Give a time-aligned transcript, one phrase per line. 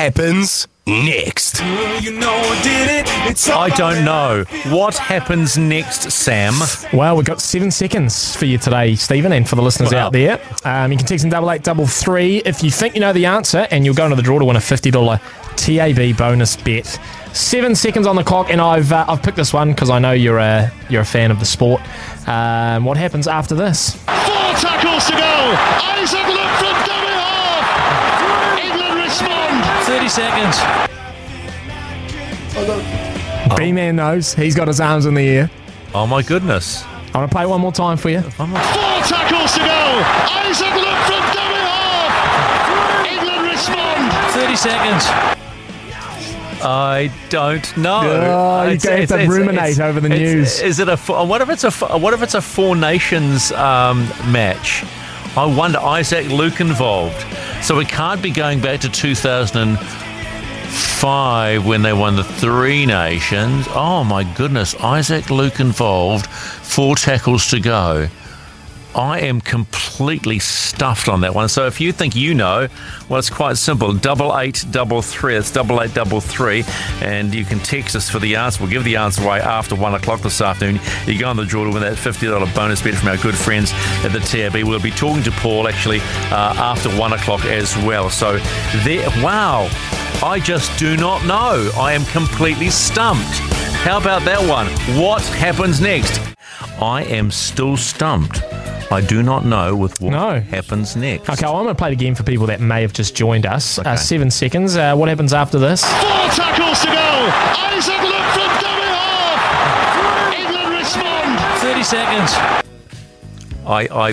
[0.00, 1.62] happens next?
[1.62, 2.00] I
[3.76, 4.44] don't know.
[4.68, 6.52] What happens next, Sam?
[6.92, 10.08] Well, we've got seven seconds for you today, Stephen, and for the listeners Wow.
[10.08, 10.38] out there.
[10.66, 13.24] Um, you can text in double eight double three if you think you know the
[13.24, 15.18] answer, and you'll go into the draw to win a fifty dollar
[15.56, 17.00] TAB bonus bet.
[17.32, 20.12] Seven seconds on the clock, and I've uh, I've picked this one because I know
[20.12, 21.80] you're a you're a fan of the sport.
[22.28, 23.94] Um, what happens after this?
[23.96, 25.56] Four tackles to go.
[25.96, 28.60] Isaac Luke from dummy half.
[28.62, 29.64] England respond.
[30.08, 30.56] 30 seconds.
[33.56, 35.50] B man knows he's got his arms in the air.
[35.94, 36.84] Oh my goodness.
[37.06, 38.20] I'm gonna play one more time for you.
[38.20, 40.02] Four tackles to go.
[40.44, 43.06] Isaac Luke from dummy half.
[43.06, 44.12] England respond.
[44.34, 45.04] 30 seconds.
[46.62, 48.00] I don't know.
[48.02, 50.60] Oh, you gave to ruminate over the it's- news.
[50.60, 50.96] Is it a?
[50.96, 51.70] What if it's a?
[51.98, 54.84] What if it's a Four Nations um, match?
[55.36, 55.78] I wonder.
[55.78, 57.24] Isaac Luke involved,
[57.66, 63.66] so we can't be going back to 2005 when they won the Three Nations.
[63.70, 66.28] Oh my goodness, Isaac Luke involved.
[66.28, 68.06] Four tackles to go.
[68.96, 71.50] I am completely stuffed on that one.
[71.50, 72.66] So if you think you know,
[73.10, 73.92] well, it's quite simple.
[73.92, 75.36] Double eight double three.
[75.36, 76.64] It's double eight double three,
[77.02, 78.62] and you can text us for the answer.
[78.62, 80.80] We'll give the answer away after one o'clock this afternoon.
[81.04, 83.34] You go on the draw to win that fifty dollar bonus bet from our good
[83.34, 83.70] friends
[84.02, 84.64] at the TAB.
[84.66, 88.08] We'll be talking to Paul actually uh, after one o'clock as well.
[88.08, 88.38] So
[88.82, 89.68] there, wow,
[90.22, 91.70] I just do not know.
[91.76, 93.40] I am completely stumped.
[93.84, 94.68] How about that one?
[94.98, 96.18] What happens next?
[96.80, 98.40] I am still stumped.
[98.90, 100.40] I do not know with what No.
[100.40, 101.28] happens next.
[101.28, 103.44] Okay, well, I'm going to play the game for people that may have just joined
[103.44, 103.78] us.
[103.80, 103.90] Okay.
[103.90, 104.76] Uh, seven seconds.
[104.76, 105.82] Uh, what happens after this?
[105.84, 106.94] Four tackles to go.
[106.94, 110.34] Isaac Luke from dummy half.
[110.38, 111.60] England respond.
[111.60, 112.32] 30 seconds.
[113.66, 114.12] I, I,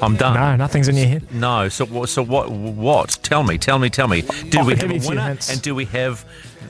[0.00, 0.34] I'm done.
[0.34, 1.32] No, nothing's in your head.
[1.32, 1.68] No.
[1.68, 2.48] So, what- so what?
[2.50, 3.18] What?
[3.24, 3.58] Tell me.
[3.58, 3.90] Tell me.
[3.90, 4.22] Tell me.
[4.22, 5.26] Do I'll we give have a a winner?
[5.28, 5.50] hints.
[5.50, 6.24] And do we have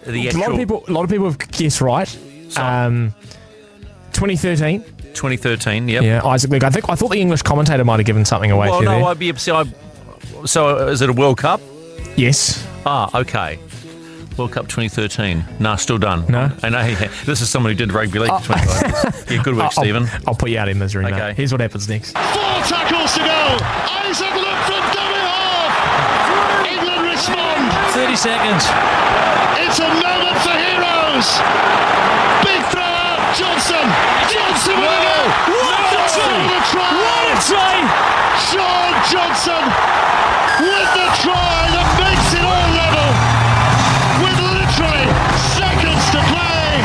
[0.07, 0.41] the actual?
[0.41, 2.09] A lot of people, a lot of people have guessed right.
[2.57, 3.15] Um,
[4.15, 4.85] 2013.
[5.15, 5.89] 2013?
[5.89, 6.03] Yep.
[6.03, 6.65] Yeah, Isaac Luke.
[6.65, 8.89] I think I thought the English commentator might have given something away Well, for you
[8.91, 8.97] no.
[8.99, 9.05] there.
[9.09, 9.35] I'd be.
[9.37, 11.61] So, I, so is it a World Cup?
[12.17, 12.67] yes.
[12.85, 13.59] Ah, okay.
[14.39, 15.45] World Cup 2013.
[15.61, 16.27] Nah, still done.
[16.29, 16.51] No?
[16.63, 16.83] I know.
[17.27, 19.31] This is someone who did rugby league for 25 years.
[19.31, 20.05] Yeah, good work, I'll- Stephen.
[20.05, 21.37] I'll, I'll put you out in misery, mate.
[21.37, 22.13] Here's what happens next.
[22.17, 23.59] Four tackles to go.
[24.09, 26.67] Isaac Luke from dummy half.
[26.67, 27.71] England respond.
[27.93, 28.65] 30 seconds.
[29.63, 31.29] It's a moment for heroes.
[32.43, 32.82] Big throw out.
[33.33, 33.89] Johnson.
[34.29, 35.27] Johnson with a goal.
[35.57, 36.37] What a try!
[36.37, 36.89] With a try.
[36.93, 37.77] What a try!
[38.37, 39.65] Shaun Johnson
[40.61, 43.09] with the try that makes it all level.
[44.21, 45.09] With literally
[45.57, 46.85] seconds to play.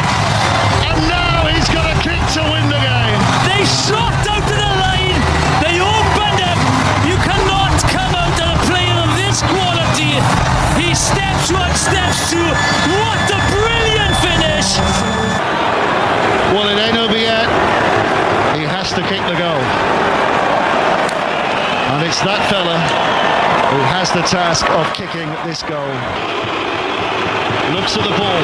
[0.88, 3.20] And now he's got a kick to win the game.
[3.44, 5.20] They shot out to the line.
[5.60, 6.60] They all bend up.
[7.04, 10.16] You cannot come out to a player of this quality.
[10.80, 12.48] He steps one, steps two.
[18.88, 19.64] Has to kick the goal.
[21.92, 22.80] And it's that fella
[23.68, 25.92] who has the task of kicking this goal.
[27.76, 28.44] Looks at the ball.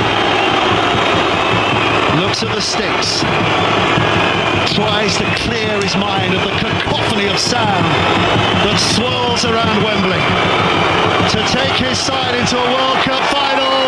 [2.19, 3.24] Looks at the sticks.
[4.75, 7.88] Tries to clear his mind of the cacophony of sound
[8.68, 10.24] that swirls around Wembley.
[11.31, 13.82] To take his side into a World Cup final.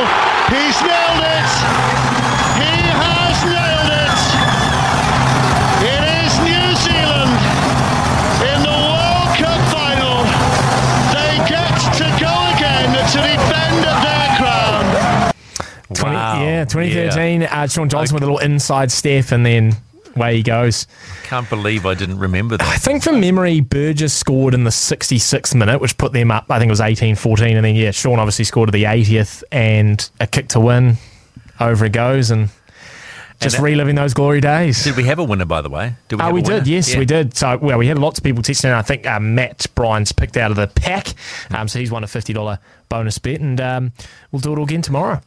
[16.16, 16.68] Crown.
[16.68, 17.44] 20, Yeah, 2013.
[17.44, 19.76] Uh, Shaun Johnson with a little inside step, and then
[20.16, 20.88] Way he goes.
[21.24, 22.66] Can't believe I didn't remember that.
[22.66, 26.46] I think from memory, Burgess scored in the 66th minute, which put them up.
[26.50, 27.58] I think it was 18 14.
[27.58, 30.96] And then, yeah, Shaun obviously scored at the 80th and a kick to win.
[31.60, 32.32] Over it goes.
[32.32, 32.48] And
[33.42, 34.86] just that- reliving those glory days.
[34.86, 35.96] Did we have a winner, by the way?
[36.08, 36.60] Did Oh, have we a winner?
[36.60, 36.68] did.
[36.68, 37.00] Yes, Yeah.
[37.00, 37.36] we did.
[37.36, 38.66] So, well, we had lots of people texting.
[38.70, 38.72] in.
[38.72, 41.10] I think uh, Matt Bryan's picked out of the pack.
[41.52, 42.58] Um, so he's won a $50
[42.88, 43.42] bonus bet.
[43.42, 43.92] And um,
[44.32, 45.22] we'll do it all again tomorrow.